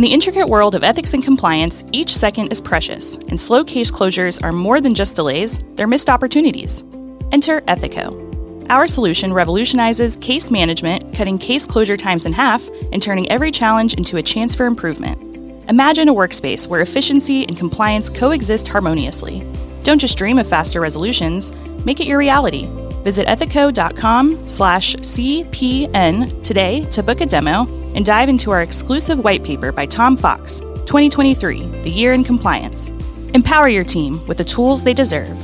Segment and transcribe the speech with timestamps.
[0.00, 3.90] In the intricate world of ethics and compliance, each second is precious, and slow case
[3.90, 6.82] closures are more than just delays, they're missed opportunities.
[7.32, 8.66] Enter Ethico.
[8.70, 13.92] Our solution revolutionizes case management, cutting case closure times in half and turning every challenge
[13.92, 15.20] into a chance for improvement.
[15.68, 19.46] Imagine a workspace where efficiency and compliance coexist harmoniously.
[19.82, 21.52] Don't just dream of faster resolutions,
[21.84, 22.70] make it your reality.
[23.04, 29.44] Visit ethico.com slash CPN today to book a demo and dive into our exclusive white
[29.44, 32.90] paper by Tom Fox 2023 The Year in Compliance.
[33.34, 35.38] Empower your team with the tools they deserve.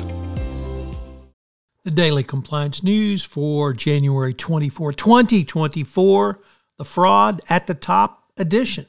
[1.85, 6.41] The Daily Compliance News for January 24, 2024,
[6.79, 8.87] the Fraud at the Top edition.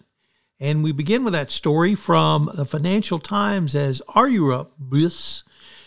[0.60, 5.44] And we begin with that story from the Financial Times as Aurubis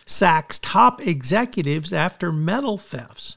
[0.07, 3.37] sacks top executives after metal thefts.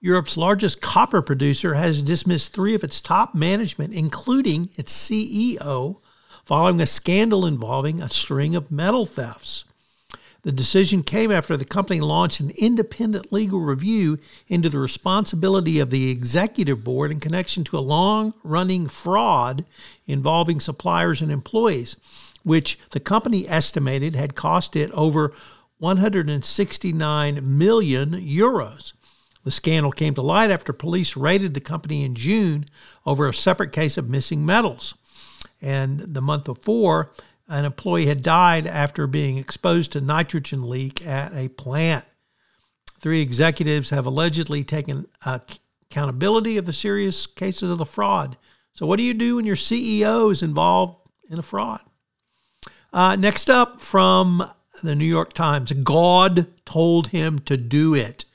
[0.00, 5.96] Europe's largest copper producer has dismissed three of its top management, including its CEO,
[6.44, 9.64] following a scandal involving a string of metal thefts.
[10.42, 15.90] The decision came after the company launched an independent legal review into the responsibility of
[15.90, 19.64] the executive board in connection to a long running fraud
[20.06, 21.96] involving suppliers and employees,
[22.44, 25.34] which the company estimated had cost it over
[25.78, 28.92] 169 million euros.
[29.48, 32.66] The scandal came to light after police raided the company in June
[33.06, 34.92] over a separate case of missing metals.
[35.62, 37.12] And the month before,
[37.48, 42.04] an employee had died after being exposed to nitrogen leak at a plant.
[43.00, 48.36] Three executives have allegedly taken accountability of the serious cases of the fraud.
[48.74, 51.80] So, what do you do when your CEO is involved in a fraud?
[52.92, 54.50] Uh, next up from
[54.82, 58.26] the New York Times God told him to do it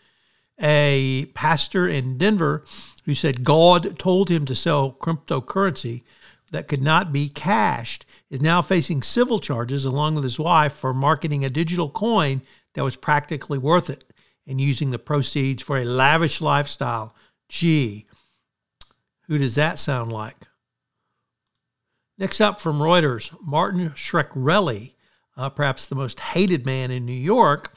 [0.63, 2.63] a pastor in Denver
[3.05, 6.03] who said God told him to sell cryptocurrency
[6.51, 10.93] that could not be cashed is now facing civil charges along with his wife for
[10.93, 12.41] marketing a digital coin
[12.73, 14.05] that was practically worth it
[14.47, 17.13] and using the proceeds for a lavish lifestyle.
[17.49, 18.05] Gee,
[19.27, 20.47] who does that sound like?
[22.17, 24.93] Next up from Reuters, Martin Shkreli,
[25.35, 27.73] uh, perhaps the most hated man in New York,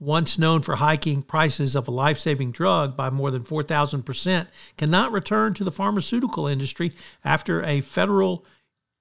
[0.00, 4.46] once known for hiking prices of a life saving drug by more than 4,000%,
[4.76, 6.92] cannot return to the pharmaceutical industry
[7.24, 8.44] after a federal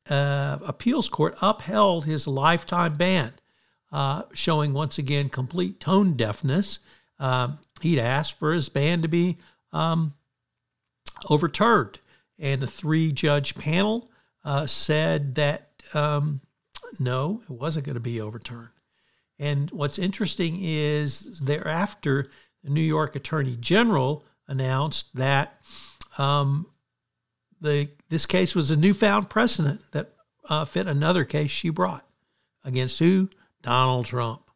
[0.09, 3.33] uh, appeals court upheld his lifetime ban,
[3.91, 6.79] uh, showing once again complete tone deafness.
[7.19, 9.37] Um, he'd asked for his ban to be
[9.71, 10.13] um,
[11.29, 11.99] overturned,
[12.37, 14.09] and the three judge panel
[14.43, 16.41] uh, said that um,
[16.99, 18.69] no, it wasn't going to be overturned.
[19.43, 22.27] And what's interesting is thereafter,
[22.63, 25.59] the New York Attorney General announced that
[26.17, 26.67] um,
[27.59, 30.13] the this case was a newfound precedent that
[30.47, 32.07] uh, fit another case she brought
[32.63, 33.29] against who?
[33.61, 34.49] Donald Trump.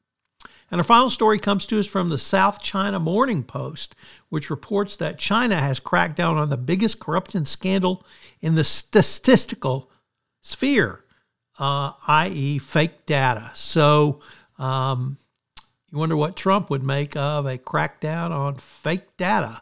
[0.72, 3.94] And our final story comes to us from the South China Morning Post,
[4.30, 8.06] which reports that China has cracked down on the biggest corruption scandal
[8.40, 9.92] in the statistical
[10.42, 11.04] sphere,
[11.60, 13.52] uh, i.e., fake data.
[13.54, 14.22] So
[14.58, 15.18] um,
[15.92, 19.62] you wonder what Trump would make of a crackdown on fake data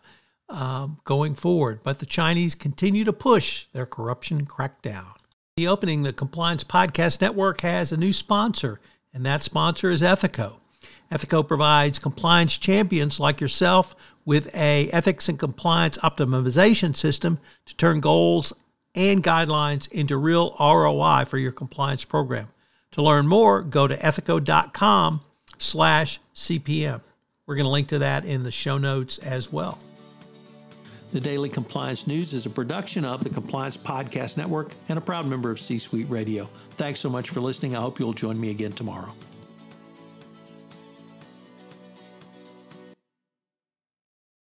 [0.49, 1.81] um, going forward.
[1.83, 5.13] But the Chinese continue to push their corruption crackdown.
[5.57, 8.79] The opening, the Compliance Podcast Network has a new sponsor,
[9.13, 10.55] and that sponsor is Ethico.
[11.11, 13.95] Ethico provides compliance champions like yourself
[14.25, 18.51] with a ethics and compliance optimization system to turn goals
[18.95, 22.49] and guidelines into real ROI for your compliance program.
[22.95, 25.19] To learn more, go to ethico.com
[25.57, 27.01] slash CPM.
[27.45, 29.79] We're going to link to that in the show notes as well.
[31.11, 35.27] The Daily Compliance News is a production of the Compliance Podcast Network and a proud
[35.27, 36.49] member of C Suite Radio.
[36.77, 37.75] Thanks so much for listening.
[37.75, 39.13] I hope you'll join me again tomorrow.